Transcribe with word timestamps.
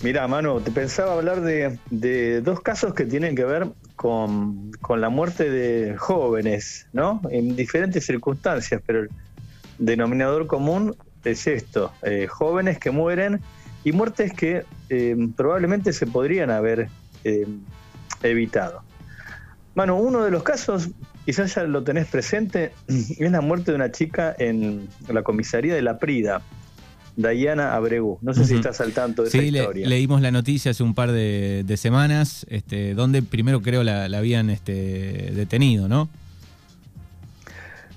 Mira, 0.00 0.28
Manu, 0.28 0.60
te 0.60 0.70
pensaba 0.70 1.14
hablar 1.14 1.40
de, 1.40 2.40
dos 2.40 2.60
casos 2.60 2.94
que 2.94 3.04
tienen 3.04 3.34
que 3.34 3.44
ver 3.44 3.66
con, 3.96 4.70
la 4.88 5.08
muerte 5.08 5.50
de 5.50 5.96
jóvenes, 5.96 6.86
¿no? 6.92 7.20
En 7.30 7.56
diferentes 7.56 8.06
circunstancias, 8.06 8.80
pero 8.86 9.00
el 9.00 9.10
denominador 9.78 10.46
común 10.46 10.94
es 11.24 11.48
esto, 11.48 11.92
eh, 12.02 12.28
jóvenes 12.28 12.78
que 12.78 12.92
mueren 12.92 13.40
y 13.82 13.90
muertes 13.90 14.32
que 14.32 14.64
eh, 14.88 15.16
probablemente 15.36 15.92
se 15.92 16.06
podrían 16.06 16.50
haber 16.50 16.88
eh, 17.24 17.46
evitado. 18.22 18.82
Manu, 19.74 19.96
uno 19.96 20.22
de 20.22 20.30
los 20.30 20.44
casos, 20.44 20.90
quizás 21.24 21.56
ya 21.56 21.64
lo 21.64 21.82
tenés 21.82 22.06
presente, 22.06 22.72
es 22.86 23.32
la 23.32 23.40
muerte 23.40 23.72
de 23.72 23.74
una 23.74 23.90
chica 23.90 24.34
en 24.38 24.88
la 25.08 25.24
comisaría 25.24 25.74
de 25.74 25.82
La 25.82 25.98
Prida, 25.98 26.40
Diana 27.18 27.74
Abregu. 27.74 28.18
No 28.22 28.32
sé 28.32 28.44
si 28.44 28.54
estás 28.54 28.80
al 28.80 28.92
tanto 28.92 29.22
de 29.22 29.28
esa 29.28 29.42
historia. 29.42 29.84
Sí, 29.84 29.90
leímos 29.90 30.22
la 30.22 30.30
noticia 30.30 30.70
hace 30.70 30.84
un 30.84 30.94
par 30.94 31.10
de, 31.10 31.74
semanas, 31.76 32.46
este, 32.48 32.94
donde 32.94 33.22
primero 33.22 33.60
creo 33.60 33.82
la, 33.82 34.04
habían 34.04 34.50
este, 34.50 35.32
detenido, 35.34 35.88
¿no? 35.88 36.08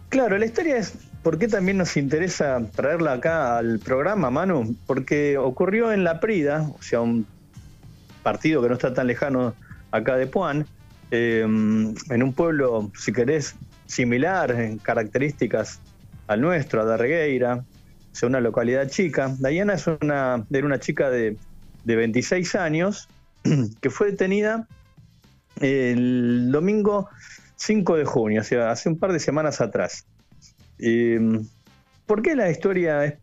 Claro, 0.10 0.40
la 0.40 0.46
historia 0.46 0.78
es 0.78 0.94
por 1.22 1.38
qué 1.38 1.48
también 1.48 1.78
nos 1.78 1.96
interesa 1.98 2.60
traerla 2.76 3.14
acá 3.14 3.60
al 3.60 3.78
programa, 3.78 4.32
Manu, 4.32 4.76
porque 4.88 5.38
ocurrió 5.38 5.92
en 5.92 6.04
La 6.04 6.20
Prida, 6.20 6.68
o 6.78 6.82
sea, 6.82 7.02
un 7.02 7.28
partido 8.24 8.62
que 8.64 8.70
no 8.70 8.74
está 8.74 8.92
tan 8.94 9.06
lejano 9.06 9.54
acá 9.92 10.16
de 10.16 10.26
Puan, 10.26 10.66
em, 11.12 11.94
en 12.10 12.24
un 12.24 12.34
pueblo, 12.34 12.92
si 12.98 13.14
querés, 13.14 13.56
similar 13.86 14.52
en 14.52 14.80
características 14.80 15.80
al 16.28 16.42
nuestro, 16.42 16.82
a 16.82 16.86
Darregueira, 16.86 17.64
es 18.14 18.24
una 18.24 18.40
localidad 18.40 18.90
chica. 18.90 19.34
Diana 19.40 19.74
es 19.74 19.88
una, 19.88 20.46
era 20.52 20.66
una 20.66 20.80
chica 20.80 21.10
de, 21.10 21.38
26 21.84 22.56
años 22.56 23.10
que 23.82 23.90
fue 23.90 24.12
detenida 24.12 24.68
el 25.60 26.52
domingo 26.52 27.10
5 27.56 27.98
de 27.98 28.06
junio, 28.06 28.42
o 28.42 28.44
sea, 28.44 28.72
hace 28.72 28.90
un 28.90 28.98
par 28.98 29.14
de 29.14 29.20
semanas 29.20 29.62
atrás. 29.62 30.06
Em, 30.80 31.46
¿Por 32.06 32.22
qué 32.22 32.36
la 32.36 32.50
historia 32.50 33.06
es 33.06 33.16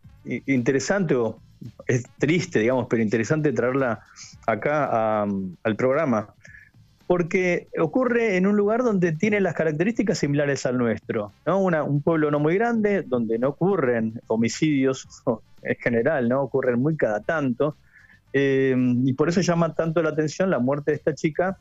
interesante 0.47 1.14
o 1.14 1.41
es 1.86 2.05
triste, 2.19 2.61
digamos, 2.61 2.86
pero 2.89 3.03
interesante 3.03 3.53
traerla 3.53 4.00
acá 4.47 5.22
al 5.22 5.77
programa? 5.77 6.34
Porque 7.09 7.69
ocurre 7.78 8.37
en 8.37 8.47
un 8.47 8.55
lugar 8.55 8.84
donde 8.84 9.12
tiene 9.12 9.41
las 9.41 9.55
características 9.55 10.19
similares 10.19 10.67
al 10.67 10.77
nuestro, 10.77 11.33
¿no? 11.47 11.59
un 11.59 12.03
pueblo 12.03 12.31
no 12.31 12.39
muy 12.39 12.55
grande, 12.56 13.03
donde 13.03 13.39
no 13.39 13.48
ocurren 13.48 14.20
homicidios 14.27 15.09
en 15.62 15.77
general, 15.77 16.28
¿no? 16.28 16.42
Ocurren 16.42 16.78
muy 16.78 16.98
cada 16.98 17.20
tanto. 17.20 17.77
Eh, 18.34 18.77
y 19.05 19.15
por 19.15 19.31
eso 19.31 19.41
llama 19.41 19.75
tanto 19.75 20.03
la 20.03 20.11
atención 20.11 20.50
la 20.50 20.59
muerte 20.59 20.91
de 20.91 20.98
esta 20.98 21.15
chica 21.15 21.56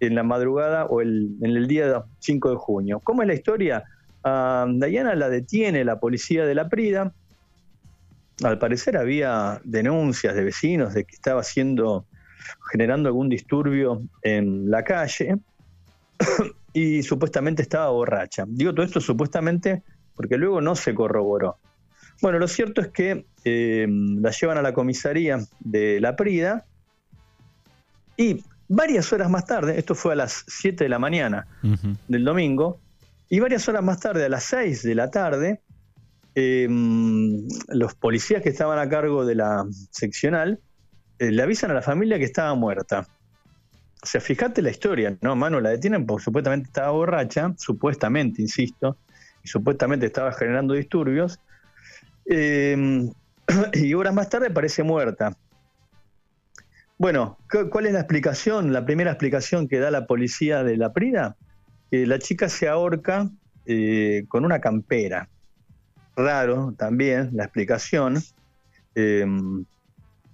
en 0.00 0.14
la 0.14 0.22
madrugada 0.22 0.86
o 0.86 1.02
en 1.02 1.36
el 1.42 1.68
día 1.68 2.04
5 2.20 2.50
de 2.50 2.56
junio. 2.56 3.00
¿Cómo 3.04 3.20
es 3.20 3.28
la 3.28 3.34
historia? 3.34 3.84
A 4.24 4.66
Diana 4.70 5.14
la 5.16 5.28
detiene 5.28 5.84
la 5.84 6.00
policía 6.00 6.46
de 6.46 6.54
la 6.54 6.70
Prida. 6.70 7.12
Al 8.42 8.58
parecer 8.58 8.96
había 8.96 9.60
denuncias 9.64 10.34
de 10.34 10.44
vecinos 10.44 10.94
de 10.94 11.04
que 11.04 11.14
estaba 11.14 11.42
siendo 11.42 12.06
generando 12.70 13.08
algún 13.08 13.28
disturbio 13.28 14.02
en 14.22 14.70
la 14.70 14.84
calle 14.84 15.38
y 16.72 17.02
supuestamente 17.02 17.62
estaba 17.62 17.90
borracha. 17.90 18.44
Digo 18.46 18.74
todo 18.74 18.84
esto 18.84 19.00
supuestamente 19.00 19.82
porque 20.14 20.36
luego 20.36 20.60
no 20.60 20.74
se 20.74 20.94
corroboró. 20.94 21.58
Bueno, 22.20 22.38
lo 22.38 22.48
cierto 22.48 22.80
es 22.80 22.88
que 22.88 23.26
eh, 23.44 23.86
la 23.88 24.30
llevan 24.30 24.58
a 24.58 24.62
la 24.62 24.72
comisaría 24.72 25.38
de 25.60 26.00
La 26.00 26.16
Prida 26.16 26.64
y 28.16 28.42
varias 28.66 29.12
horas 29.12 29.30
más 29.30 29.46
tarde, 29.46 29.78
esto 29.78 29.94
fue 29.94 30.12
a 30.12 30.16
las 30.16 30.44
7 30.48 30.84
de 30.84 30.90
la 30.90 30.98
mañana 30.98 31.46
del 32.08 32.24
domingo, 32.24 32.80
y 33.30 33.40
varias 33.40 33.68
horas 33.68 33.82
más 33.82 34.00
tarde, 34.00 34.24
a 34.24 34.28
las 34.28 34.44
6 34.44 34.82
de 34.82 34.94
la 34.94 35.10
tarde, 35.10 35.60
eh, 36.34 36.68
los 37.68 37.94
policías 37.94 38.42
que 38.42 38.48
estaban 38.48 38.78
a 38.78 38.88
cargo 38.88 39.24
de 39.24 39.34
la 39.34 39.64
seccional 39.90 40.60
eh, 41.18 41.30
le 41.30 41.42
avisan 41.42 41.70
a 41.70 41.74
la 41.74 41.82
familia 41.82 42.18
que 42.18 42.24
estaba 42.24 42.54
muerta. 42.54 43.06
O 44.02 44.06
sea, 44.06 44.20
fíjate 44.20 44.62
la 44.62 44.70
historia, 44.70 45.16
¿no? 45.20 45.34
Manu 45.34 45.60
la 45.60 45.70
detienen 45.70 46.06
porque 46.06 46.24
supuestamente 46.24 46.68
estaba 46.68 46.90
borracha, 46.90 47.52
supuestamente, 47.56 48.40
insisto, 48.40 48.96
y 49.42 49.48
supuestamente 49.48 50.06
estaba 50.06 50.32
generando 50.32 50.74
disturbios. 50.74 51.40
Em, 52.26 53.10
y 53.72 53.94
horas 53.94 54.14
más 54.14 54.28
tarde 54.28 54.50
parece 54.50 54.82
muerta. 54.82 55.36
Bueno, 56.96 57.38
¿cuál 57.70 57.86
es 57.86 57.92
la 57.92 58.00
explicación? 58.00 58.72
La 58.72 58.84
primera 58.84 59.12
explicación 59.12 59.68
que 59.68 59.78
da 59.78 59.90
la 59.90 60.06
policía 60.06 60.64
de 60.64 60.76
la 60.76 60.92
Prida, 60.92 61.36
que 61.90 62.06
la 62.06 62.18
chica 62.18 62.48
se 62.48 62.68
ahorca 62.68 63.30
eh, 63.66 64.24
con 64.28 64.44
una 64.44 64.60
campera. 64.60 65.28
Raro 66.16 66.74
también 66.76 67.30
la 67.32 67.44
explicación. 67.44 68.20
Em, 68.96 69.64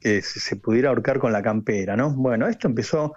que 0.05 0.21
se 0.21 0.57
pudiera 0.57 0.91
ahorcar 0.91 1.19
con 1.19 1.33
la 1.33 1.43
campera, 1.43 1.97
¿no? 1.97 2.11
Bueno, 2.11 2.47
esto 2.47 2.69
empezó 2.69 3.15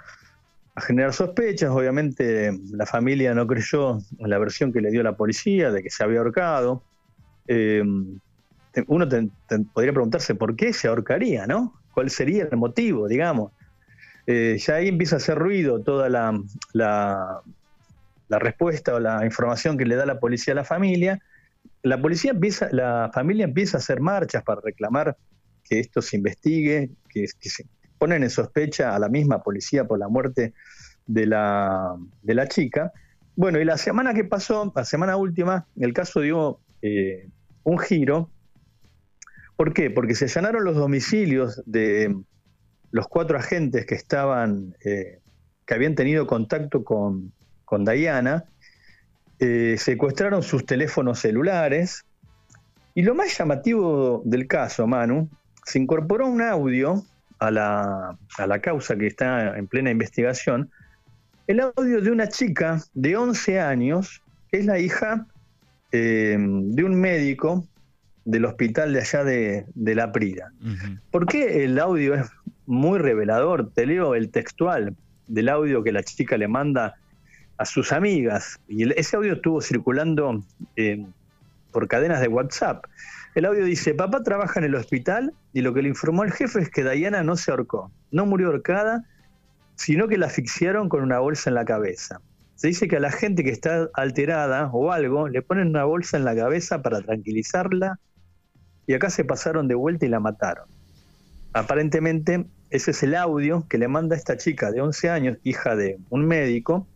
a 0.74 0.80
generar 0.80 1.12
sospechas, 1.12 1.70
obviamente 1.70 2.58
la 2.72 2.86
familia 2.86 3.34
no 3.34 3.46
creyó 3.46 4.00
en 4.18 4.30
la 4.30 4.38
versión 4.38 4.72
que 4.72 4.80
le 4.80 4.90
dio 4.90 5.04
la 5.04 5.18
policía 5.18 5.70
de 5.70 5.84
que 5.84 5.90
se 5.90 6.06
había 6.06 6.20
ahorcado. 6.20 6.84
Eh, 7.50 7.84
uno 8.88 9.08
podría 9.74 9.92
preguntarse 9.92 10.34
por 10.36 10.56
qué 10.56 10.72
se 10.72 10.88
ahorcaría, 10.88 11.46
¿no? 11.46 11.74
¿Cuál 11.94 12.10
sería 12.10 12.48
el 12.50 12.58
motivo, 12.58 13.10
digamos? 13.10 13.52
Eh, 14.26 14.58
ya 14.58 14.76
ahí 14.76 14.88
empieza 14.88 15.16
a 15.16 15.18
hacer 15.18 15.38
ruido 15.38 15.82
toda 15.82 16.08
la, 16.08 16.40
la, 16.72 17.42
la, 18.30 18.40
respuesta 18.40 18.96
o 18.96 19.00
la 19.02 19.26
información 19.26 19.78
que 19.78 19.86
le 19.86 19.96
da 19.96 20.06
la 20.06 20.22
policía 20.22 20.54
a 20.54 20.56
la 20.56 20.64
familia. 20.64 21.20
La 21.84 22.02
policía 22.02 22.32
empieza, 22.32 22.70
la 22.72 23.12
familia 23.14 23.44
empieza 23.44 23.76
a 23.76 23.80
hacer 23.80 24.00
marchas 24.00 24.44
para 24.44 24.62
reclamar 24.62 25.18
que 25.70 25.80
esto 25.80 26.02
se 26.02 26.18
investigue, 26.18 26.92
que, 27.10 27.28
se 27.28 27.66
ponen 27.98 28.24
en 28.24 28.30
sospecha 28.30 28.96
a 28.96 29.00
la 29.00 29.10
misma 29.10 29.42
policía 29.42 29.86
por 29.86 30.00
la 30.00 30.08
muerte 30.08 30.54
de 31.06 31.26
la, 31.26 31.96
de 32.22 32.34
la 32.34 32.48
chica. 32.48 32.92
Bueno, 33.36 33.60
y 33.60 33.66
la 33.66 33.78
semana 33.78 34.14
que 34.14 34.24
pasó, 34.24 34.72
la 34.76 34.86
semana 34.86 35.18
última, 35.18 35.68
el 35.80 35.94
caso 35.94 36.22
dio 36.22 36.60
eh, 36.82 37.28
un 37.64 37.80
giro. 37.80 38.30
¿Por 39.56 39.74
qué? 39.74 39.90
Porque 39.90 40.16
se 40.16 40.26
allanaron 40.26 40.64
los 40.64 40.76
domicilios 40.76 41.62
de 41.66 42.16
los 42.92 43.08
cuatro 43.08 43.38
agentes 43.38 43.86
que 43.86 43.96
estaban, 43.96 44.76
eh, 44.84 45.20
que 45.66 45.74
habían 45.74 45.96
tenido 45.96 46.28
contacto 46.28 46.84
con, 46.84 47.34
con 47.66 47.86
Diana, 47.86 48.46
eh, 49.40 49.76
secuestraron 49.78 50.42
sus 50.42 50.66
teléfonos 50.66 51.20
celulares. 51.20 52.06
Y 52.96 53.04
lo 53.04 53.14
más 53.14 53.38
llamativo 53.38 54.22
del 54.26 54.48
caso, 54.48 54.88
Manu, 54.88 55.30
se 55.68 55.80
incorporó 55.80 56.28
un 56.28 56.42
audio 56.42 57.04
a 57.40 57.52
la, 57.52 58.18
a 58.38 58.48
la 58.48 58.60
causa 58.60 58.96
que 58.96 59.08
está 59.08 59.58
en 59.58 59.68
plena 59.68 59.92
investigación, 59.92 60.72
el 61.48 61.60
audio 61.60 62.00
de 62.00 62.10
una 62.10 62.30
chica 62.30 62.82
de 62.94 63.18
11 63.18 63.60
años, 63.60 64.22
que 64.50 64.60
es 64.60 64.66
la 64.66 64.80
hija 64.80 65.28
eh, 65.92 66.38
de 66.40 66.84
un 66.84 66.96
médico 66.96 67.68
del 68.24 68.46
hospital 68.46 68.94
de 68.94 69.00
allá 69.02 69.24
de, 69.26 69.96
La 69.96 70.14
Prida. 70.14 70.54
¿Por 71.12 71.26
qué 71.26 71.66
el 71.66 71.80
audio 71.80 72.16
es 72.16 72.30
muy 72.66 72.98
revelador? 73.00 73.70
Te 73.72 73.86
leo 73.86 74.16
el 74.16 74.30
textual 74.30 74.96
del 75.28 75.50
audio 75.50 75.84
que 75.84 75.92
la 75.92 76.04
chica 76.04 76.38
le 76.38 76.48
manda 76.48 76.96
a 77.58 77.66
sus 77.66 77.92
amigas. 77.92 78.58
Y 78.70 78.90
ese 78.98 79.18
audio 79.18 79.34
estuvo 79.34 79.62
circulando 79.62 80.44
eh, 80.78 81.06
por 81.74 81.90
cadenas 81.90 82.22
de 82.22 82.30
WhatsApp. 82.30 82.86
El 83.38 83.46
audio 83.46 83.66
dice, 83.66 83.94
papá 83.94 84.24
trabaja 84.24 84.60
en 84.60 84.66
el 84.66 84.74
hospital 84.74 85.32
y 85.54 85.62
lo 85.62 85.72
que 85.72 85.84
le 85.84 85.90
informó 85.90 86.24
el 86.24 86.32
jefe 86.32 86.60
es 86.60 86.72
que 86.72 86.84
Diana 86.84 87.22
no 87.22 87.36
se 87.36 87.52
ahorcó, 87.52 87.92
no 88.10 88.26
murió 88.26 88.48
ahorcada, 88.48 89.06
sino 89.76 90.08
que 90.08 90.18
la 90.18 90.26
asfixiaron 90.26 90.90
con 90.90 91.04
una 91.04 91.20
bolsa 91.20 91.52
en 91.52 91.54
la 91.54 91.64
cabeza. 91.64 92.20
Se 92.56 92.70
dice 92.70 92.88
que 92.88 92.96
a 92.96 93.00
la 93.00 93.12
gente 93.12 93.44
que 93.44 93.52
está 93.52 93.90
alterada 93.94 94.72
o 94.74 94.92
algo 94.92 95.28
le 95.28 95.44
ponen 95.44 95.68
una 95.68 95.84
bolsa 95.84 96.18
en 96.18 96.26
la 96.26 96.36
cabeza 96.36 96.82
para 96.82 97.00
tranquilizarla 97.02 98.00
y 98.88 98.96
acá 98.96 99.12
se 99.12 99.24
pasaron 99.24 99.68
de 99.68 99.76
vuelta 99.76 100.08
y 100.08 100.10
la 100.10 100.20
mataron. 100.20 100.66
Aparentemente 101.54 102.44
ese 102.72 102.90
es 102.90 103.04
el 103.04 103.14
audio 103.14 103.68
que 103.70 103.78
le 103.78 103.88
manda 103.88 104.16
esta 104.16 104.38
chica 104.38 104.72
de 104.72 104.82
11 104.82 105.12
años, 105.12 105.38
hija 105.44 105.76
de 105.76 106.00
un 106.10 106.26
médico, 106.26 106.88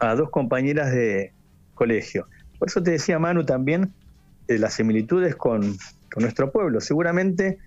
a 0.00 0.14
dos 0.16 0.28
compañeras 0.28 0.92
de 0.92 1.32
colegio. 1.72 2.26
Por 2.58 2.68
eso 2.68 2.82
te 2.82 2.90
decía 2.90 3.18
Manu 3.18 3.46
también 3.46 3.94
eh, 4.48 4.58
las 4.58 4.74
similitudes 4.74 5.36
con, 5.36 5.76
nuestro 6.18 6.50
pueblo. 6.50 6.80
Seguramente 6.80 7.58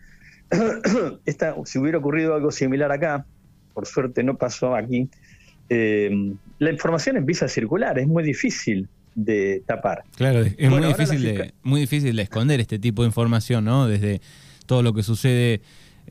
esta, 1.26 1.56
si 1.66 1.78
hubiera 1.78 2.00
ocurrido 2.00 2.34
algo 2.34 2.50
similar 2.50 2.92
acá, 2.92 3.26
por 3.76 3.86
suerte 3.86 4.24
no 4.24 4.38
pasó 4.38 4.76
aquí, 4.76 5.08
eh, 5.70 6.34
la 6.58 6.72
información 6.72 7.18
empieza 7.18 7.46
a 7.46 7.48
circular, 7.48 8.00
es 8.00 8.08
muy 8.08 8.24
difícil 8.24 8.88
de 9.14 9.62
tapar. 9.68 10.04
Claro, 10.16 10.42
es 10.42 10.70
muy, 10.70 10.84
difícil 10.84 11.22
de, 11.22 11.54
muy 11.62 11.82
difícil 11.82 12.16
de 12.16 12.24
esconder 12.24 12.60
este 12.60 12.80
tipo 12.80 13.04
de 13.04 13.08
información, 13.08 13.66
¿no? 13.66 13.88
Desde 13.88 14.20
todo 14.66 14.82
lo 14.82 14.94
que 14.94 15.04
sucede 15.04 15.62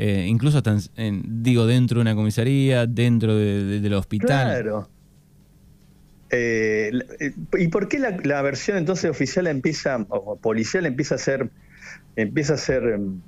eh, 0.00 0.26
incluso 0.28 0.58
están, 0.58 0.78
digo, 1.24 1.66
dentro 1.66 1.96
de 1.96 2.02
una 2.02 2.14
comisaría, 2.14 2.86
dentro 2.86 3.34
del 3.36 3.92
hospital. 3.94 4.28
Claro. 4.28 4.88
Eh, 6.30 6.90
¿Y 7.58 7.68
por 7.68 7.88
qué 7.88 7.98
la, 7.98 8.42
versión 8.42 8.76
entonces 8.76 9.10
oficial 9.10 9.46
empieza, 9.46 10.04
o 10.08 10.36
policial 10.36 10.84
empieza 10.86 11.14
a 11.14 11.18
ser, 11.18 11.48
empieza 12.16 12.54
a 12.54 12.56
ser 12.58 12.84
em, 12.84 13.20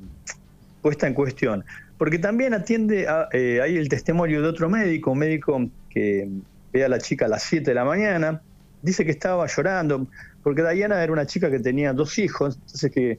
puesta 0.83 1.07
en 1.07 1.15
cuestión? 1.15 1.65
Porque 1.97 2.19
también 2.19 2.55
atiende, 2.55 3.09
a, 3.09 3.29
eh, 3.33 3.61
hay 3.63 3.77
el 3.77 3.89
testimonio 3.89 4.43
de 4.43 4.49
otro 4.49 4.69
médico, 4.69 5.13
un 5.13 5.19
médico 5.19 5.71
que 5.89 6.29
ve 6.73 6.85
a 6.85 6.89
la 6.89 6.99
chica 6.99 7.27
a 7.27 7.29
las 7.29 7.43
7 7.45 7.71
de 7.71 7.75
la 7.75 7.85
mañana, 7.85 8.43
dice 8.83 9.05
que 9.05 9.11
estaba 9.11 9.47
llorando, 9.47 10.07
porque 10.43 10.63
Diana 10.63 11.03
era 11.03 11.13
una 11.13 11.27
chica 11.27 11.51
que 11.51 11.59
tenía 11.59 11.93
dos 11.93 12.19
hijos, 12.19 12.57
entonces 12.57 12.91
que 12.91 13.19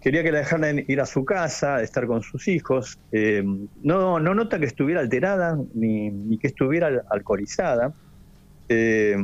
quería 0.00 0.24
que 0.24 0.32
la 0.32 0.38
dejaran 0.38 0.84
ir 0.88 1.00
a 1.00 1.06
su 1.06 1.24
casa, 1.24 1.80
estar 1.82 2.06
con 2.08 2.22
sus 2.22 2.48
hijos. 2.48 2.98
Eh, 3.12 3.44
no, 3.82 4.18
no 4.18 4.34
nota 4.34 4.58
que 4.58 4.66
estuviera 4.66 5.00
alterada 5.00 5.56
ni 5.74 6.38
que 6.38 6.48
estuviera 6.48 7.04
alcoholizada. 7.08 7.92
Eh, 8.74 9.16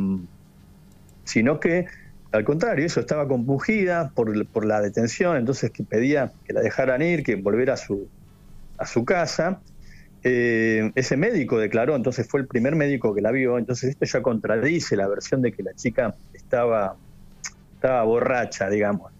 sino 1.24 1.58
que 1.58 1.86
al 2.30 2.44
contrario, 2.44 2.84
eso 2.84 3.00
estaba 3.00 3.26
compungida 3.26 4.10
por, 4.14 4.46
por, 4.48 4.66
la 4.66 4.82
detención, 4.82 5.36
entonces 5.36 5.70
que 5.70 5.82
pedía 5.82 6.32
que 6.44 6.52
la 6.52 6.60
dejaran 6.60 7.00
ir, 7.00 7.22
que 7.22 7.36
volviera 7.36 7.74
a 7.74 7.76
su, 7.78 8.06
a 8.76 8.86
su 8.86 9.04
casa. 9.04 9.60
Eh, 10.24 10.90
ese 10.94 11.16
médico 11.16 11.58
declaró, 11.58 11.96
entonces 11.96 12.28
fue 12.28 12.40
el 12.40 12.46
primer 12.46 12.76
médico 12.76 13.14
que 13.14 13.22
la 13.22 13.30
vio, 13.30 13.56
entonces 13.56 13.90
esto 13.90 14.04
ya 14.04 14.20
contradice 14.20 14.94
la 14.96 15.08
versión 15.08 15.40
de 15.40 15.52
que 15.52 15.62
la 15.62 15.72
chica 15.74 16.14
estaba, 16.34 16.96
estaba 17.74 18.02
borracha, 18.02 18.68
digamos. 18.68 19.10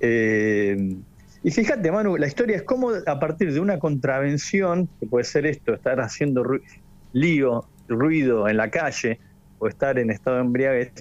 Eh, 0.00 0.94
y 1.42 1.50
fíjate, 1.50 1.90
Manu, 1.90 2.18
la 2.18 2.26
historia 2.26 2.56
es 2.56 2.64
cómo 2.64 2.90
a 3.06 3.18
partir 3.18 3.54
de 3.54 3.60
una 3.60 3.78
contravención, 3.78 4.90
que 5.00 5.06
puede 5.06 5.24
ser 5.24 5.46
esto, 5.46 5.72
estar 5.72 6.00
haciendo 6.00 6.44
lío, 7.12 7.66
ruido 7.88 8.48
en 8.48 8.58
la 8.58 8.68
calle, 8.70 9.20
o 9.58 9.68
estar 9.68 9.98
en 9.98 10.10
estado 10.10 10.36
de 10.36 10.42
embriaguez, 10.42 10.92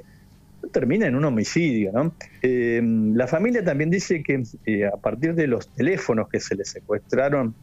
termina 0.71 1.07
en 1.07 1.15
un 1.15 1.25
homicidio. 1.25 1.91
¿no? 1.91 2.13
Eh, 2.41 2.81
la 2.83 3.27
familia 3.27 3.63
también 3.63 3.89
dice 3.89 4.23
que 4.23 4.43
eh, 4.65 4.85
a 4.85 4.97
partir 4.97 5.35
de 5.35 5.47
los 5.47 5.69
teléfonos 5.69 6.29
que 6.29 6.39
se 6.39 6.55
le 6.55 6.65
secuestraron 6.65 7.53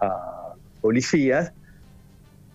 a 0.00 0.54
policías, 0.80 1.52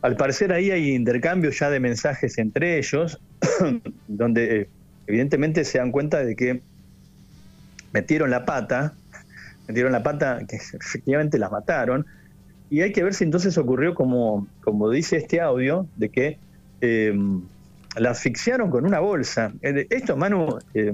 al 0.02 0.16
parecer 0.16 0.54
ahí 0.54 0.72
hay 0.72 0.94
intercambios 0.94 1.60
ya 1.60 1.70
de 1.70 1.80
mensajes 1.80 2.38
entre 2.38 2.78
ellos, 2.78 3.20
donde 4.08 4.62
eh, 4.62 4.70
evidentemente 5.08 5.64
se 5.64 5.80
dan 5.80 5.92
cuenta 5.92 6.24
de 6.24 6.36
que 6.36 6.62
metieron 7.94 8.30
la 8.30 8.46
pata, 8.46 8.94
metieron 9.68 9.92
la 9.92 10.04
pata 10.04 10.40
que 10.48 10.58
efectivamente 10.58 11.38
las 11.38 11.52
mataron, 11.52 12.06
y 12.70 12.82
hay 12.82 12.92
que 12.92 13.02
ver 13.02 13.14
si 13.14 13.24
entonces 13.24 13.58
ocurrió 13.58 13.96
como, 13.96 14.46
como 14.62 14.90
dice 14.90 15.16
este 15.16 15.40
audio, 15.40 15.88
de 15.96 16.10
que 16.10 16.38
la 17.96 18.12
asfixiaron 18.12 18.70
con 18.70 18.86
una 18.86 19.00
bolsa. 19.00 19.54
Eh, 19.62 19.88
esto, 19.90 20.18
Manu, 20.18 20.60
eh, 20.74 20.94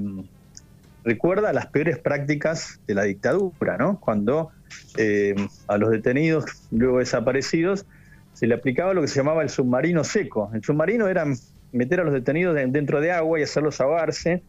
recuerda 1.04 1.52
las 1.54 1.68
peores 1.68 1.98
prácticas 2.00 2.80
de 2.88 2.96
la 2.96 3.04
dictadura, 3.04 3.78
¿no? 3.78 4.00
Cuando 4.00 4.52
eh, 4.98 5.36
a 5.68 5.78
los 5.78 5.92
detenidos, 5.92 6.46
luego 6.72 7.00
desaparecidos, 7.00 7.86
se 8.34 8.48
le 8.48 8.56
aplicaba 8.56 8.94
lo 8.94 9.02
que 9.02 9.08
se 9.08 9.18
llamaba 9.18 9.44
el 9.44 9.50
submarino 9.50 10.04
seco. 10.04 10.50
El 10.54 10.64
submarino 10.64 11.08
era 11.08 11.26
meter 11.72 12.00
a 12.00 12.04
los 12.04 12.14
detenidos 12.14 12.56
dentro 12.56 13.02
de 13.02 13.12
agua 13.12 13.40
y 13.40 13.44
hacerlos 13.44 13.82
ahogarse 13.82 14.42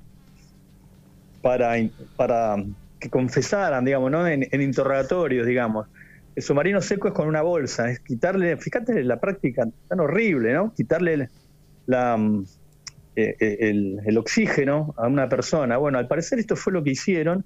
para, 1.43 1.75
para 2.17 2.57
que 2.99 3.11
confesaran, 3.11 3.85
digamos, 3.85 4.11
¿no? 4.11 4.27
En, 4.27 4.47
en, 4.51 4.63
interrogatorios, 4.63 5.47
digamos. 5.47 5.87
El 6.37 6.43
submarino 6.43 6.81
seco 6.81 7.09
es 7.09 7.15
con 7.15 7.29
una 7.29 7.43
bolsa, 7.43 7.91
es 7.91 8.01
quitarle, 8.01 8.57
fíjate 8.57 9.05
la 9.05 9.21
práctica 9.21 9.69
tan 9.89 10.01
horrible, 10.01 10.53
¿no? 10.53 10.73
Quitarle 10.75 11.29
la, 11.87 12.17
mm, 12.17 12.45
eh, 13.17 13.37
eh, 13.39 13.71
el, 14.05 14.19
oxígeno 14.19 14.93
a 14.97 15.07
una 15.07 15.29
persona. 15.29 15.77
Bueno, 15.77 15.99
al 15.99 16.09
parecer 16.09 16.41
esto 16.41 16.57
fue 16.57 16.73
lo 16.73 16.83
que 16.83 16.91
hicieron 16.91 17.45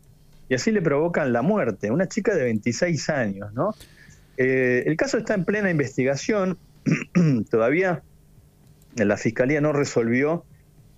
y 0.49 0.55
así 0.55 0.73
le 0.73 0.81
provocan 0.81 1.33
la 1.33 1.43
muerte. 1.43 1.91
Una 1.91 2.09
chica 2.09 2.35
de 2.35 2.45
26 2.45 3.11
años, 3.11 3.53
¿no? 3.53 3.75
Eh, 4.39 4.85
el 4.87 4.97
caso 4.97 5.19
está 5.19 5.35
en 5.35 5.45
plena 5.45 5.71
investigación. 5.71 6.57
Todavía 7.51 8.03
la 8.97 9.17
fiscalía 9.19 9.61
no 9.61 9.73
resolvió 9.73 10.45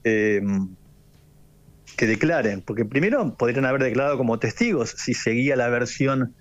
que 0.02 2.06
declaren, 2.06 2.62
porque 2.62 2.86
primero 2.86 3.36
podrían 3.36 3.66
haber 3.66 3.82
declarado 3.82 4.16
como 4.16 4.38
testigos 4.38 4.94
si 4.96 5.12
seguía 5.12 5.56
la 5.56 5.68
versión 5.68 6.34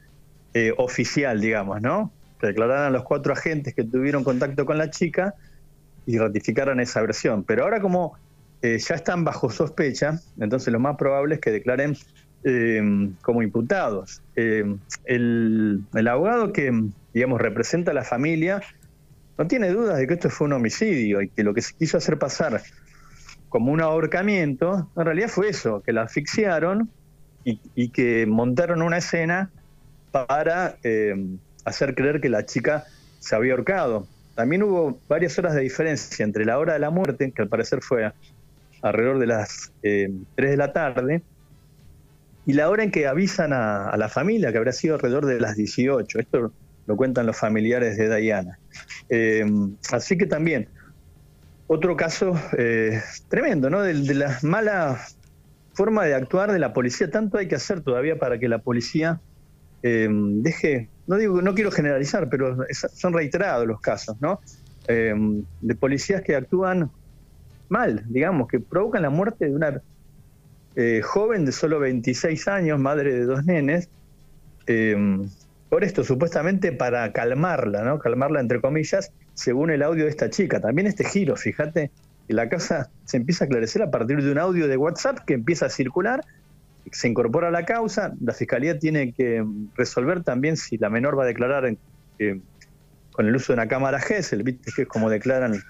oficial, 0.78 1.42
digamos, 1.42 1.82
¿no? 1.82 2.14
Que 2.40 2.48
declararan 2.48 2.94
los 2.94 3.04
cuatro 3.04 3.34
agentes 3.34 3.74
que 3.74 3.84
tuvieron 3.84 4.24
contacto 4.24 4.66
con 4.66 4.78
la 4.78 4.90
chica 4.90 5.36
y 6.10 6.18
ratificaran 6.18 6.80
esa 6.80 7.02
versión. 7.02 7.44
Pero 7.44 7.64
ahora 7.64 7.80
como 7.80 8.18
eh, 8.64 8.80
ya 8.80 8.96
están 8.96 9.24
bajo 9.24 9.52
sospecha, 9.52 10.20
entonces 10.40 10.74
lo 10.74 10.80
más 10.80 10.98
probable 10.98 11.36
es 11.36 11.42
que 11.42 11.52
declaren 11.52 11.96
eh, 12.44 13.12
como 13.22 13.44
imputados. 13.44 14.24
Eh, 14.36 14.76
el, 15.06 15.86
abogado 16.10 16.52
que, 16.52 16.72
digamos, 17.14 17.40
representa 17.40 17.92
a 17.92 17.94
la 17.94 18.04
familia 18.04 18.60
no 19.38 19.46
tiene 19.46 19.70
dudas 19.70 20.00
de 20.00 20.08
que 20.08 20.16
esto 20.16 20.32
fue 20.32 20.48
un 20.48 20.54
homicidio 20.54 21.22
y 21.22 21.30
que 21.30 21.44
lo 21.44 21.54
que 21.54 21.62
se 21.62 21.76
quiso 21.76 21.98
hacer 21.98 22.18
pasar 22.18 22.60
como 23.50 23.72
un 23.72 23.80
ahorcamiento, 23.80 24.90
en 24.98 25.06
realidad 25.06 25.30
fue 25.30 25.50
eso, 25.50 25.84
que 25.84 25.94
la 25.94 26.04
asfixiaron 26.04 26.90
y, 27.44 27.62
y 27.76 27.90
que 27.90 28.26
montaron 28.26 28.82
una 28.82 28.98
escena 28.98 29.52
para 30.12 30.76
hacer 31.66 31.94
creer 31.94 32.20
que 32.20 32.30
la 32.30 32.48
chica 32.48 32.86
se 33.20 33.36
había 33.36 33.54
ahorcado. 33.54 34.08
También 34.40 34.64
hubo 34.64 35.02
varias 35.10 35.38
horas 35.38 35.54
de 35.54 35.60
diferencia 35.60 36.24
entre 36.24 36.46
la 36.46 36.58
hora 36.60 36.72
de 36.72 36.80
la 36.80 36.92
muerte, 36.92 37.34
que 37.36 37.42
al 37.42 37.50
parecer 37.50 37.82
fue 37.82 38.10
alrededor 38.82 39.20
de 39.20 39.28
las 39.28 39.74
3 39.82 39.84
eh, 39.84 40.12
de 40.38 40.56
la 40.56 40.72
tarde, 40.72 41.24
y 42.46 42.54
la 42.54 42.70
hora 42.70 42.84
en 42.84 42.92
que 42.92 43.06
avisan 43.06 43.52
a, 43.52 43.94
la 43.98 44.08
familia, 44.08 44.54
que 44.54 44.58
habrá 44.58 44.72
sido 44.72 44.96
alrededor 44.96 45.26
de 45.26 45.42
las 45.42 45.58
18. 45.58 46.20
Esto 46.20 46.54
lo 46.88 46.96
cuentan 46.96 47.26
los 47.26 47.36
familiares 47.36 47.98
de 47.98 48.16
Diana. 48.16 48.58
Eh, 49.10 49.46
así 49.92 50.18
que 50.18 50.26
también, 50.26 50.70
otro 51.68 51.98
caso 51.98 52.34
eh, 52.58 53.02
tremendo, 53.28 53.70
¿no? 53.70 53.82
De, 53.82 53.94
de, 53.94 54.14
la 54.14 54.40
mala 54.42 55.02
forma 55.74 56.06
de 56.06 56.16
actuar 56.16 56.54
de 56.54 56.60
la 56.60 56.72
policía. 56.72 57.12
Tanto 57.12 57.40
hay 57.40 57.50
que 57.50 57.56
hacer 57.56 57.82
todavía 57.82 58.18
para 58.18 58.40
que 58.40 58.48
la 58.48 58.60
policía 58.60 59.20
deje 59.82 60.88
no 61.10 61.18
digo, 61.18 61.42
no 61.42 61.56
quiero 61.56 61.72
generalizar, 61.72 62.30
pero 62.30 62.56
son 62.72 63.14
reiterados 63.14 63.66
los 63.66 63.82
casos, 63.82 64.16
¿no? 64.22 64.40
Em, 64.88 65.44
de 65.60 65.74
policías 65.74 66.22
que 66.22 66.36
actúan 66.36 66.92
mal, 67.68 68.04
digamos, 68.08 68.48
que 68.48 68.60
provocan 68.60 69.02
la 69.02 69.10
muerte 69.10 69.46
de 69.46 69.56
una 69.56 69.82
eh, 70.76 71.02
joven 71.04 71.46
de 71.46 71.52
solo 71.52 71.80
26 71.80 72.48
años, 72.48 72.80
madre 72.80 73.12
de 73.12 73.26
dos 73.26 73.44
nenes, 73.44 73.90
em, 74.68 75.28
por 75.68 75.84
esto, 75.84 76.04
supuestamente 76.04 76.72
para 76.74 77.12
calmarla, 77.12 77.82
¿no? 77.82 77.98
Calmarla 77.98 78.40
entre 78.40 78.62
comillas, 78.62 79.12
según 79.34 79.72
el 79.72 79.82
audio 79.82 80.04
de 80.04 80.12
esta 80.12 80.30
chica. 80.30 80.62
También 80.62 80.86
este 80.86 81.06
giro, 81.06 81.36
fíjate, 81.36 81.90
la 82.28 82.50
casa 82.50 82.92
se 83.06 83.18
empieza 83.18 83.46
a 83.46 83.48
aclarecer 83.48 83.82
a 83.82 83.90
partir 83.90 84.22
de 84.22 84.32
un 84.32 84.38
audio 84.38 84.68
de 84.68 84.78
WhatsApp 84.78 85.26
que 85.26 85.34
empieza 85.34 85.66
a 85.66 85.70
circular 85.70 86.24
se 86.92 87.08
incorpora 87.08 87.50
a 87.50 87.52
la 87.52 87.66
causa, 87.66 88.14
la 88.22 88.34
fiscalía 88.34 88.80
tiene 88.80 89.14
que 89.14 89.46
resolver 89.76 90.24
también 90.24 90.58
si 90.58 90.78
la 90.78 90.90
menor 90.90 91.18
va 91.18 91.24
a 91.24 91.28
declarar 91.28 91.76
con 93.12 93.28
el 93.28 93.36
uso 93.36 93.54
de 93.54 93.58
una 93.58 93.68
cámara 93.68 94.00
GES, 94.00 94.36
que 94.76 94.82
es 94.82 94.88
como 94.88 95.10
declaran 95.10 95.62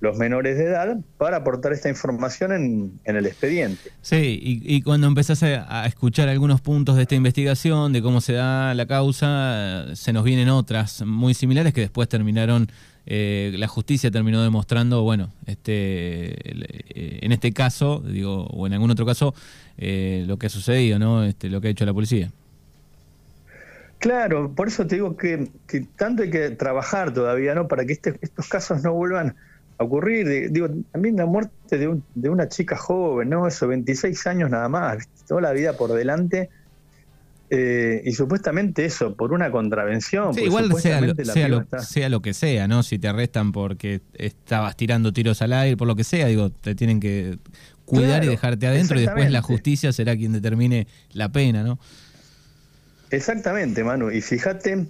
los 0.00 0.16
menores 0.16 0.56
de 0.56 0.64
edad, 0.64 0.96
para 1.18 1.38
aportar 1.38 1.72
esta 1.72 1.90
información 1.90 2.52
en, 2.52 3.00
el 3.04 3.26
expediente. 3.26 3.90
Sí, 4.00 4.40
y, 4.42 4.80
cuando 4.82 5.06
empezás 5.06 5.42
a, 5.42 5.86
escuchar 5.86 6.28
algunos 6.28 6.62
puntos 6.62 6.96
de 6.96 7.02
esta 7.02 7.14
investigación, 7.14 7.92
de 7.92 8.00
cómo 8.00 8.22
se 8.22 8.32
da 8.32 8.74
la 8.74 8.86
causa, 8.86 9.94
se 9.94 10.12
nos 10.14 10.24
vienen 10.24 10.48
otras 10.48 11.04
muy 11.04 11.34
similares 11.34 11.74
que 11.74 11.82
después 11.82 12.08
terminaron 12.08 12.68
eh, 13.06 13.52
la 13.56 13.68
justicia 13.68 14.10
terminó 14.10 14.42
demostrando, 14.42 15.02
bueno, 15.02 15.32
este, 15.46 16.32
eh, 16.34 17.18
en 17.22 17.32
este 17.32 17.52
caso, 17.52 18.00
digo, 18.00 18.44
o 18.44 18.66
en 18.66 18.74
algún 18.74 18.90
otro 18.90 19.06
caso, 19.06 19.34
eh, 19.78 20.24
lo 20.26 20.38
que 20.38 20.46
ha 20.46 20.50
sucedido, 20.50 20.98
¿no? 20.98 21.24
Este, 21.24 21.48
lo 21.48 21.60
que 21.60 21.68
ha 21.68 21.70
hecho 21.70 21.86
la 21.86 21.94
policía. 21.94 22.30
Claro, 23.98 24.52
por 24.52 24.68
eso 24.68 24.86
te 24.86 24.96
digo 24.96 25.16
que, 25.16 25.50
tanto 25.96 26.22
hay 26.22 26.30
que 26.30 26.50
trabajar 26.50 27.12
todavía, 27.12 27.54
¿no? 27.54 27.68
Para 27.68 27.84
que 27.84 27.92
este, 27.92 28.18
estos 28.22 28.48
casos 28.48 28.82
no 28.82 28.94
vuelvan 28.94 29.36
a 29.78 29.84
ocurrir. 29.84 30.50
Digo, 30.50 30.68
también 30.92 31.16
la 31.16 31.26
muerte 31.26 31.78
de, 31.78 32.00
de 32.14 32.28
una 32.30 32.48
chica 32.48 32.76
joven, 32.76 33.28
¿no? 33.28 33.46
Eso, 33.46 33.68
26 33.68 34.26
años 34.26 34.50
nada 34.50 34.68
más, 34.68 35.06
toda 35.26 35.40
la 35.42 35.52
vida 35.52 35.76
por 35.76 35.92
delante 35.92 36.48
eh, 37.52 38.02
y 38.04 38.12
supuestamente 38.12 38.84
eso, 38.84 39.16
por 39.16 39.32
una 39.32 39.50
contravención. 39.50 40.38
igual 40.38 40.72
sea 40.76 41.00
lo, 41.00 41.14
sea, 41.24 42.08
lo, 42.08 42.22
que 42.22 42.32
sea, 42.32 42.68
¿no? 42.68 42.84
Si 42.84 43.00
te 43.00 43.08
arrestan 43.08 43.50
porque 43.50 44.02
estabas 44.14 44.76
tirando 44.76 45.12
tiros 45.12 45.42
al 45.42 45.52
aire, 45.52 45.76
por 45.76 45.88
lo 45.88 45.96
que 45.96 46.04
sea, 46.04 46.28
digo, 46.28 46.50
te 46.50 46.76
tienen 46.76 47.00
que 47.00 47.38
cuidar 47.84 48.22
y 48.22 48.28
dejarte 48.28 48.68
adentro 48.68 49.00
y 49.00 49.02
después 49.02 49.32
la 49.32 49.42
justicia 49.42 49.92
será 49.92 50.16
quien 50.16 50.32
determine 50.32 50.86
la 51.12 51.30
pena, 51.30 51.64
¿no? 51.64 51.80
Exactamente, 53.10 53.82
Manu. 53.82 54.12
Y 54.12 54.20
fíjate, 54.20 54.86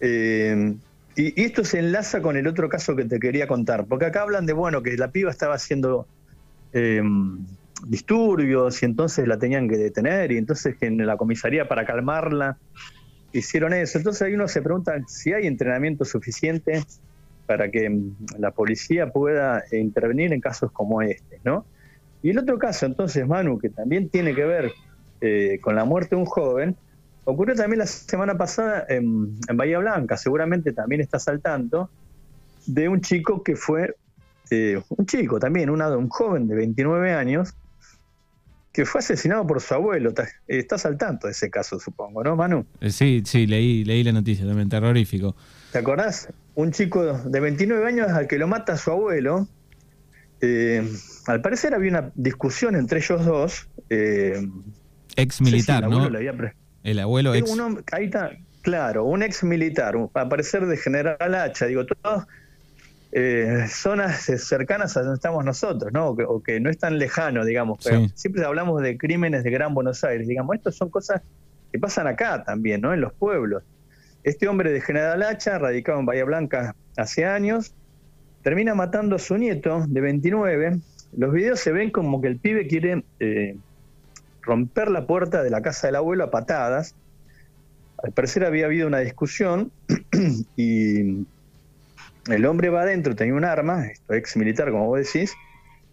eh, 0.00 0.76
y, 1.16 1.42
esto 1.42 1.64
se 1.64 1.80
enlaza 1.80 2.22
con 2.22 2.36
el 2.36 2.46
otro 2.46 2.68
caso 2.68 2.94
que 2.94 3.06
te 3.06 3.18
quería 3.18 3.48
contar, 3.48 3.86
porque 3.86 4.06
acá 4.06 4.22
hablan 4.22 4.46
de, 4.46 4.52
bueno, 4.52 4.84
que 4.84 4.96
la 4.96 5.10
piba 5.10 5.32
estaba 5.32 5.56
haciendo 5.56 6.06
eh, 6.72 7.02
disturbios 7.86 8.82
y 8.82 8.86
entonces 8.86 9.26
la 9.28 9.38
tenían 9.38 9.68
que 9.68 9.76
detener 9.76 10.32
y 10.32 10.38
entonces 10.38 10.76
en 10.80 11.06
la 11.06 11.16
comisaría 11.16 11.68
para 11.68 11.84
calmarla 11.84 12.58
hicieron 13.32 13.72
eso. 13.72 13.98
Entonces 13.98 14.22
ahí 14.22 14.34
uno 14.34 14.48
se 14.48 14.62
pregunta 14.62 14.94
si 15.06 15.32
hay 15.32 15.46
entrenamiento 15.46 16.04
suficiente 16.04 16.82
para 17.46 17.70
que 17.70 17.88
mm, 17.88 18.16
la 18.38 18.50
policía 18.50 19.10
pueda 19.10 19.64
intervenir 19.72 20.32
en 20.32 20.40
casos 20.40 20.70
como 20.72 21.02
este, 21.02 21.40
¿no? 21.44 21.64
Y 22.22 22.30
el 22.30 22.38
otro 22.38 22.58
caso, 22.58 22.84
entonces, 22.84 23.26
Manu, 23.26 23.58
que 23.58 23.70
también 23.70 24.08
tiene 24.08 24.34
que 24.34 24.44
ver 24.44 24.72
eh, 25.20 25.58
con 25.60 25.76
la 25.76 25.84
muerte 25.84 26.16
de 26.16 26.20
un 26.20 26.26
joven, 26.26 26.76
ocurrió 27.24 27.54
también 27.54 27.78
la 27.78 27.86
semana 27.86 28.36
pasada 28.36 28.84
en, 28.88 29.38
Bahía 29.54 29.78
Blanca, 29.78 30.16
seguramente 30.16 30.72
también 30.72 31.00
está 31.00 31.20
saltando, 31.20 31.90
de 32.66 32.88
un 32.88 33.00
chico 33.00 33.42
que 33.44 33.54
fue, 33.54 33.94
eh, 34.50 34.82
un 34.88 35.06
chico 35.06 35.38
también, 35.38 35.70
un, 35.70 35.80
un 35.80 36.08
joven 36.08 36.48
de 36.48 36.56
29 36.56 37.12
años, 37.12 37.54
que 38.78 38.84
fue 38.84 39.00
asesinado 39.00 39.44
por 39.44 39.60
su 39.60 39.74
abuelo. 39.74 40.14
Estás 40.46 40.86
al 40.86 40.96
tanto 40.96 41.26
de 41.26 41.32
ese 41.32 41.50
caso, 41.50 41.80
supongo, 41.80 42.22
¿no, 42.22 42.36
Manu? 42.36 42.64
Eh, 42.80 42.90
sí, 42.90 43.24
sí, 43.26 43.44
leí, 43.44 43.84
leí 43.84 44.04
la 44.04 44.12
noticia 44.12 44.46
también, 44.46 44.68
terrorífico. 44.68 45.34
¿Te 45.72 45.78
acordás? 45.78 46.32
Un 46.54 46.70
chico 46.70 47.18
de 47.24 47.40
29 47.40 47.84
años 47.84 48.08
al 48.10 48.28
que 48.28 48.38
lo 48.38 48.46
mata 48.46 48.76
su 48.76 48.92
abuelo. 48.92 49.48
Eh, 50.40 50.88
al 51.26 51.42
parecer 51.42 51.74
había 51.74 51.90
una 51.90 52.12
discusión 52.14 52.76
entre 52.76 53.00
ellos 53.00 53.26
dos. 53.26 53.68
Eh, 53.90 54.48
ex 55.16 55.40
militar, 55.40 55.88
¿no? 55.88 56.06
El 56.84 56.98
abuelo 57.00 57.34
ex. 57.34 57.50
ahí 57.90 58.04
está, 58.04 58.30
claro, 58.62 59.06
un 59.06 59.24
ex 59.24 59.42
militar, 59.42 59.96
al 60.14 60.28
parecer 60.28 60.66
de 60.66 60.76
General 60.76 61.34
Hacha. 61.34 61.66
Digo, 61.66 61.84
todos 61.84 62.28
eh, 63.20 63.66
zonas 63.68 64.30
cercanas 64.36 64.96
a 64.96 65.00
donde 65.00 65.16
estamos 65.16 65.44
nosotros, 65.44 65.92
¿no? 65.92 66.10
O 66.10 66.40
que, 66.40 66.60
no 66.60 66.70
es 66.70 66.78
tan 66.78 66.98
lejano, 66.98 67.44
digamos. 67.44 67.80
Pero 67.82 68.06
siempre 68.14 68.44
hablamos 68.44 68.80
de 68.80 68.96
crímenes 68.96 69.42
de 69.42 69.50
Gran 69.50 69.74
Buenos 69.74 70.04
Aires. 70.04 70.28
Digamos, 70.28 70.54
estas 70.54 70.76
son 70.76 70.88
cosas 70.88 71.22
que 71.72 71.80
pasan 71.80 72.06
acá 72.06 72.44
también, 72.44 72.80
¿no? 72.80 72.94
En 72.94 73.00
los 73.00 73.12
pueblos. 73.12 73.64
Este 74.22 74.46
hombre 74.46 74.70
de 74.70 74.80
General 74.80 75.20
Hacha, 75.24 75.58
radicado 75.58 75.98
en 75.98 76.06
Bahía 76.06 76.24
Blanca 76.24 76.76
hace 76.96 77.24
años, 77.24 77.74
termina 78.42 78.76
matando 78.76 79.16
a 79.16 79.18
su 79.18 79.36
nieto 79.36 79.84
de 79.88 80.00
29. 80.00 80.78
Los 81.16 81.32
videos 81.32 81.58
se 81.58 81.72
ven 81.72 81.90
como 81.90 82.20
que 82.20 82.28
el 82.28 82.38
pibe 82.38 82.68
quiere 82.68 83.02
eh, 83.18 83.56
romper 84.42 84.92
la 84.92 85.08
puerta 85.08 85.42
de 85.42 85.50
la 85.50 85.60
casa 85.60 85.88
del 85.88 85.96
abuelo 85.96 86.22
a 86.22 86.30
patadas. 86.30 86.94
Al 88.00 88.12
parecer 88.12 88.44
había 88.44 88.66
habido 88.66 88.86
una 88.86 88.98
discusión 88.98 89.72
y 90.56 91.26
el 92.32 92.46
hombre 92.46 92.68
va 92.68 92.82
adentro, 92.82 93.14
tenía 93.14 93.34
un 93.34 93.44
arma, 93.44 93.86
ex 94.08 94.36
militar, 94.36 94.70
como 94.70 94.86
vos 94.86 94.98
decís, 94.98 95.32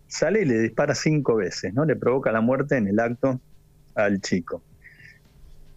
sale 0.07 0.41
y 0.41 0.45
le 0.45 0.59
dispara 0.59 0.95
cinco 0.95 1.35
veces, 1.35 1.73
¿no? 1.73 1.85
Le 1.85 1.95
provoca 1.95 2.31
la 2.31 2.41
muerte 2.41 2.77
en 2.77 2.87
el 2.87 2.99
acto 2.99 3.39
al 3.95 4.21
chico. 4.21 4.61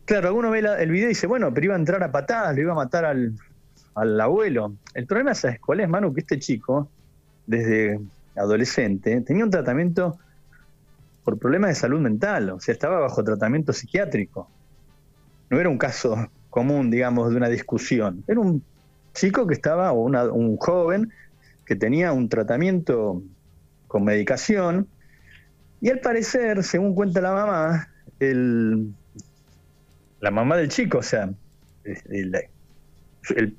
Claro, 0.04 0.28
alguno 0.28 0.50
ve 0.50 0.60
el 0.60 0.90
video 0.90 1.06
y 1.06 1.08
dice, 1.10 1.26
bueno, 1.26 1.52
pero 1.52 1.66
iba 1.66 1.74
a 1.74 1.78
entrar 1.78 2.02
a 2.02 2.10
patadas, 2.10 2.54
le 2.54 2.62
iba 2.62 2.72
a 2.72 2.76
matar 2.76 3.04
al, 3.04 4.20
abuelo. 4.20 4.74
El 4.94 5.06
problema 5.06 5.32
es, 5.32 5.44
cuál 5.60 5.80
es, 5.80 5.88
Manu? 5.88 6.14
Que 6.14 6.20
este 6.20 6.38
chico, 6.38 6.90
desde 7.46 8.00
adolescente, 8.36 9.20
tenía 9.20 9.44
un 9.44 9.50
tratamiento 9.50 10.18
por 11.24 11.38
problemas 11.38 11.70
de 11.70 11.74
salud 11.74 12.00
mental, 12.00 12.50
o 12.50 12.60
sea, 12.60 12.72
estaba 12.72 13.00
bajo 13.00 13.22
tratamiento 13.22 13.72
psiquiátrico. 13.72 14.48
No 15.50 15.60
era 15.60 15.68
un 15.68 15.76
caso 15.76 16.30
común, 16.48 16.90
digamos, 16.90 17.30
de 17.30 17.36
una 17.36 17.48
discusión, 17.48 18.24
era 18.26 18.40
un 18.40 18.62
chico 19.14 19.46
que 19.46 19.54
estaba, 19.54 19.92
o 19.92 20.02
un 20.04 20.56
joven 20.56 21.12
que 21.64 21.76
tenía 21.76 22.12
un 22.12 22.28
tratamiento 22.28 23.22
con 23.86 24.04
medicación, 24.04 24.88
y 25.80 25.90
al 25.90 26.00
parecer, 26.00 26.64
según 26.64 26.94
cuenta 26.94 27.20
la 27.20 27.32
mamá, 27.32 27.88
el, 28.18 28.92
la 30.20 30.30
mamá 30.30 30.56
del 30.56 30.68
chico, 30.68 30.98
o 30.98 31.02
sea, 31.02 31.30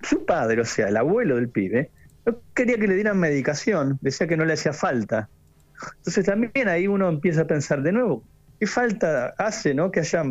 su 0.04 0.26
padre, 0.26 0.62
o 0.62 0.66
sea, 0.66 0.90
el 0.90 0.98
abuelo 0.98 1.36
del 1.36 1.50
pibe, 1.50 1.90
no 2.26 2.42
quería 2.54 2.78
que 2.78 2.88
le 2.88 2.96
dieran 2.96 3.20
medicación, 3.20 3.98
decía 4.02 4.28
que 4.28 4.38
no 4.38 4.46
le 4.46 4.54
hacía 4.54 4.74
falta. 4.74 5.30
Entonces 5.98 6.26
también 6.26 6.68
ahí 6.68 6.88
uno 6.88 7.08
empieza 7.08 7.42
a 7.42 7.48
pensar 7.48 7.82
de 7.82 7.94
nuevo, 7.94 8.24
¿qué 8.60 8.68
falta 8.68 9.34
hace 9.38 9.74
no 9.74 9.92
que 9.92 10.02
haya 10.02 10.24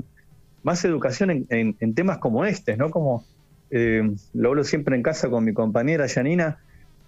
más 0.62 0.84
educación 0.84 1.46
en, 1.48 1.94
temas 1.94 2.18
como 2.18 2.44
este, 2.44 2.76
¿no? 2.76 2.90
Como 2.90 3.24
eh, 3.70 4.02
lo 4.34 4.48
hablo 4.48 4.64
siempre 4.64 4.96
en 4.96 5.02
casa 5.02 5.28
con 5.28 5.44
mi 5.44 5.52
compañera 5.52 6.08
Janina, 6.08 6.58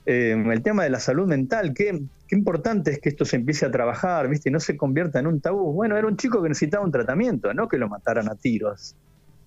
eh, 0.07 0.33
el 0.33 0.63
tema 0.63 0.85
de 0.85 0.91
la 0.91 0.99
salud 0.99 1.27
mental, 1.27 1.75
qué, 1.75 2.01
importante 2.31 2.93
es 2.93 3.01
que 3.01 3.09
esto 3.09 3.25
se 3.25 3.37
empiece 3.37 3.67
a 3.67 3.71
trabajar, 3.71 4.29
¿viste? 4.29 4.49
Y 4.49 4.53
no 4.53 4.61
se 4.61 4.77
convierta 4.77 5.19
en 5.19 5.27
un 5.27 5.41
tabú. 5.41 5.73
Bueno, 5.73 5.97
era 5.97 6.07
un 6.07 6.17
chico 6.17 6.43
que 6.43 6.49
necesitaba 6.49 6.85
un 6.85 6.93
tratamiento, 6.93 7.53
no 7.55 7.69
que 7.69 7.77
lo 7.77 7.89
mataran 7.89 8.29
a 8.29 8.35
tiros, 8.35 8.97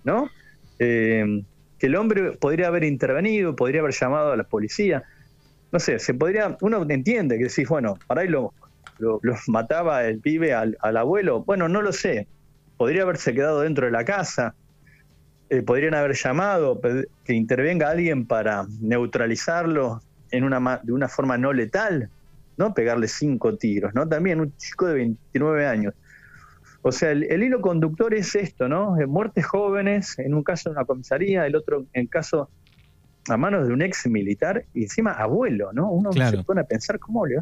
¿no? 0.04 0.30
Eh, 0.80 1.44
que 1.80 1.88
el 1.88 1.96
hombre 1.96 2.34
podría 2.34 2.68
haber 2.68 2.84
intervenido, 2.84 3.56
podría 3.56 3.82
haber 3.82 3.94
llamado 3.94 4.32
a 4.32 4.38
la 4.38 4.44
policía. 4.44 5.04
No 5.72 5.80
sé, 5.80 5.98
se 6.00 6.14
podría, 6.14 6.58
uno 6.62 6.86
entiende 6.88 7.38
que 7.38 7.46
decís, 7.46 7.68
bueno, 7.68 7.98
para 8.08 8.22
ahí 8.22 8.28
lo, 8.28 8.54
mataba 9.48 10.06
el 10.06 10.20
pibe 10.20 10.54
al, 10.54 10.78
abuelo. 10.82 11.44
Bueno, 11.44 11.68
no 11.68 11.82
lo 11.82 11.92
sé. 11.92 12.28
Podría 12.78 13.04
haberse 13.04 13.34
quedado 13.34 13.62
dentro 13.62 13.86
de 13.86 13.92
la 13.92 14.06
casa. 14.06 14.56
Eh, 15.50 15.62
podrían 15.62 15.94
haber 15.94 16.16
llamado, 16.16 16.80
que 17.24 17.34
intervenga 17.34 17.90
alguien 17.90 18.26
para 18.26 18.66
neutralizarlo 18.82 20.02
en 20.32 20.44
una, 20.44 20.80
de 20.82 20.92
una 20.92 21.08
forma 21.08 21.38
no 21.38 21.54
letal, 21.54 22.10
¿no? 22.58 22.74
Pegarle 22.74 23.08
cinco 23.08 23.56
tiros, 23.56 23.94
¿no? 23.94 24.08
También 24.08 24.40
un 24.40 24.56
chico 24.58 24.88
de 24.88 24.96
29 24.96 25.68
años. 25.68 25.94
O 26.82 26.92
sea, 26.92 27.12
el, 27.12 27.44
hilo 27.44 27.62
conductor 27.62 28.14
es 28.14 28.36
esto, 28.36 28.68
¿no? 28.68 29.00
Eh, 29.00 29.06
muertes 29.06 29.46
jóvenes, 29.46 30.18
en 30.20 30.34
un 30.34 30.44
caso 30.44 30.70
en 30.70 30.76
una 30.76 30.86
comisaría, 30.86 31.46
el 31.46 31.56
otro 31.56 31.86
en 31.94 32.08
caso 32.08 32.50
a 33.30 33.38
manos 33.38 33.68
de 33.68 33.74
un 33.74 33.82
ex 33.82 34.08
militar 34.08 34.66
y 34.74 34.84
encima 34.84 35.14
abuelo, 35.14 35.72
¿no? 35.72 35.90
Uno 35.90 36.12
se 36.12 36.44
pone 36.44 36.62
a 36.62 36.66
pensar 36.66 37.00
cómo 37.00 37.26
le 37.26 37.38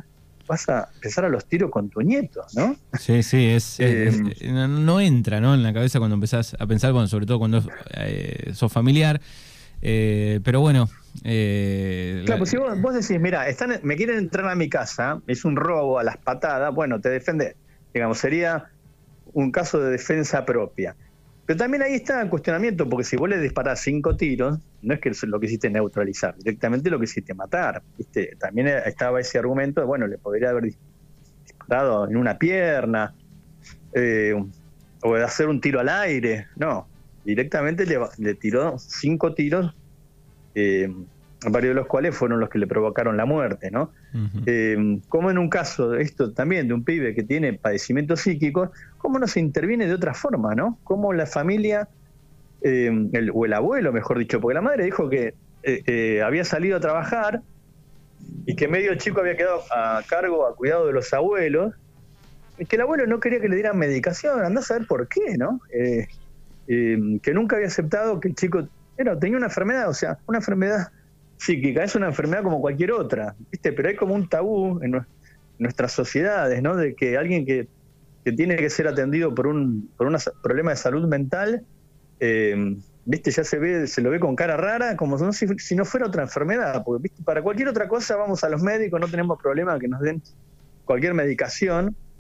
vas 0.47 0.67
a 0.69 0.89
empezar 0.95 1.25
a 1.25 1.29
los 1.29 1.45
tiros 1.45 1.71
con 1.71 1.89
tu 1.89 2.01
nieto, 2.01 2.43
¿no? 2.55 2.75
Sí, 2.99 3.23
sí, 3.23 3.47
es, 3.47 3.79
eh, 3.79 4.11
no 4.41 4.99
entra, 4.99 5.39
¿no? 5.41 5.53
En 5.53 5.63
la 5.63 5.73
cabeza 5.73 5.99
cuando 5.99 6.15
empezás 6.15 6.55
a 6.59 6.67
pensar, 6.67 6.91
bueno, 6.93 7.07
sobre 7.07 7.25
todo 7.25 7.39
cuando 7.39 7.63
eh, 7.95 8.51
sos 8.53 8.71
familiar. 8.71 9.21
pero 9.81 10.61
bueno. 10.61 10.89
claro, 11.23 12.37
pues 12.37 12.49
si 12.49 12.57
vos, 12.57 12.93
decís, 12.93 13.19
mira, 13.19 13.47
están, 13.47 13.79
me 13.83 13.95
quieren 13.95 14.17
entrar 14.17 14.47
a 14.47 14.55
mi 14.55 14.69
casa, 14.69 15.21
es 15.27 15.45
un 15.45 15.55
robo 15.55 15.99
a 15.99 16.03
las 16.03 16.17
patadas, 16.17 16.73
bueno, 16.73 16.99
te 16.99 17.09
defiende, 17.09 17.55
digamos, 17.93 18.17
sería 18.17 18.69
un 19.33 19.51
caso 19.51 19.79
de 19.79 19.91
defensa 19.91 20.45
propia. 20.45 20.95
Pero 21.51 21.63
también 21.63 21.83
ahí 21.83 21.95
está 21.95 22.21
el 22.21 22.29
cuestionamiento, 22.29 22.87
porque 22.87 23.03
si 23.03 23.17
vos 23.17 23.27
le 23.27 23.37
disparás 23.37 23.81
cinco 23.81 24.15
tiros, 24.15 24.57
no 24.83 24.93
es 24.93 25.01
que 25.01 25.11
lo 25.23 25.37
que 25.37 25.47
hiciste 25.47 25.69
neutralizar, 25.69 26.33
directamente 26.37 26.89
lo 26.89 26.97
que 26.97 27.03
hiciste 27.03 27.33
matar. 27.33 27.83
¿viste? 27.97 28.37
También 28.39 28.69
estaba 28.69 29.19
ese 29.19 29.37
argumento 29.37 29.81
de, 29.81 29.85
bueno, 29.85 30.07
le 30.07 30.17
podría 30.17 30.51
haber 30.51 30.73
disparado 31.43 32.07
en 32.07 32.15
una 32.15 32.37
pierna, 32.37 33.13
eh, 33.93 34.33
o 35.03 35.15
hacer 35.15 35.49
un 35.49 35.59
tiro 35.59 35.81
al 35.81 35.89
aire. 35.89 36.47
No, 36.55 36.87
directamente 37.25 37.85
le, 37.85 38.35
tiró 38.35 38.79
cinco 38.79 39.33
tiros 39.33 39.75
eh, 40.55 40.89
varios 41.49 41.71
de 41.71 41.75
los 41.75 41.87
cuales 41.87 42.15
fueron 42.15 42.39
los 42.39 42.49
que 42.49 42.59
le 42.59 42.67
provocaron 42.67 43.17
la 43.17 43.25
muerte, 43.25 43.71
¿no? 43.71 43.91
Eh, 44.45 44.99
como 45.09 45.31
en 45.31 45.39
un 45.39 45.49
caso, 45.49 45.95
esto 45.95 46.31
también 46.33 46.67
de 46.67 46.73
un 46.73 46.83
pibe 46.83 47.15
que 47.15 47.23
tiene 47.23 47.53
padecimientos 47.53 48.21
psíquicos, 48.21 48.69
¿cómo 48.97 49.17
no 49.17 49.27
se 49.27 49.39
interviene 49.39 49.87
de 49.87 49.93
otra 49.93 50.13
forma, 50.13 50.53
¿no? 50.53 50.77
Cómo 50.83 51.13
la 51.13 51.25
familia, 51.25 51.87
eh, 52.61 52.91
o 53.33 53.45
el 53.45 53.53
abuelo, 53.53 53.91
mejor 53.91 54.19
dicho, 54.19 54.39
porque 54.39 54.53
la 54.53 54.61
madre 54.61 54.85
dijo 54.85 55.09
que 55.09 55.33
eh, 55.63 56.21
había 56.23 56.45
salido 56.45 56.77
a 56.77 56.79
trabajar 56.79 57.41
y 58.45 58.55
que 58.55 58.67
medio 58.67 58.93
chico 58.95 59.21
había 59.21 59.35
quedado 59.35 59.61
a 59.71 60.03
cargo, 60.07 60.45
a 60.45 60.55
cuidado 60.55 60.85
de 60.85 60.93
los 60.93 61.11
abuelos, 61.11 61.73
y 62.59 62.65
que 62.65 62.75
el 62.75 62.83
abuelo 62.83 63.07
no 63.07 63.19
quería 63.19 63.41
que 63.41 63.49
le 63.49 63.55
dieran 63.55 63.79
medicación, 63.79 64.43
andá 64.45 64.59
a 64.59 64.63
saber 64.63 64.85
por 64.85 65.07
qué, 65.07 65.37
¿no? 65.39 65.59
que 66.67 67.33
nunca 67.33 67.55
había 67.55 67.67
aceptado 67.67 68.19
que 68.19 68.29
el 68.29 68.35
chico 68.35 68.67
era, 68.95 69.19
tenía 69.19 69.37
una 69.37 69.47
enfermedad, 69.47 69.89
o 69.89 69.93
sea, 69.93 70.19
una 70.27 70.37
enfermedad 70.37 70.91
psíquica, 71.41 71.83
es 71.83 71.95
una 71.95 72.07
enfermedad 72.07 72.43
como 72.43 72.61
cualquier 72.61 72.91
otra, 72.91 73.35
¿viste? 73.51 73.73
Pero 73.73 73.89
hay 73.89 73.95
como 73.95 74.13
un 74.13 74.29
tabú 74.29 74.79
en 74.83 75.03
nuestras 75.57 75.91
sociedades, 75.91 76.61
¿no? 76.61 76.75
De 76.75 76.93
que 76.93 77.17
alguien 77.17 77.45
que, 77.45 77.67
tiene 78.23 78.55
que 78.55 78.69
ser 78.69 78.87
atendido 78.87 79.33
por 79.33 79.47
un, 79.47 79.89
por 79.97 80.05
un 80.05 80.15
problema 80.43 80.69
de 80.69 80.77
salud 80.77 81.07
mental, 81.07 81.63
eh, 82.19 82.77
¿viste? 83.05 83.31
Ya 83.31 83.43
se 83.43 83.57
ve, 83.57 83.87
se 83.87 84.01
lo 84.01 84.11
ve 84.11 84.19
con 84.19 84.35
cara 84.35 84.55
rara, 84.55 84.95
como 84.95 85.17
si, 85.33 85.47
si, 85.57 85.75
no 85.75 85.83
fuera 85.83 86.05
otra 86.05 86.21
enfermedad, 86.21 86.83
porque 86.85 87.01
¿viste? 87.01 87.23
para 87.23 87.41
cualquier 87.41 87.69
otra 87.69 87.87
cosa 87.87 88.15
vamos 88.15 88.43
a 88.43 88.49
los 88.49 88.61
médicos, 88.61 89.01
no 89.01 89.07
tenemos 89.07 89.41
problema 89.41 89.79
que 89.79 89.87
nos 89.87 90.01
den 90.01 90.21
cualquier 90.85 91.15
medicación, 91.15 91.95